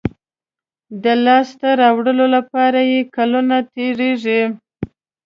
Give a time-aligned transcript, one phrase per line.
[1.03, 4.41] د لاسته راوړلو لپاره یې کلونه تېرېږي.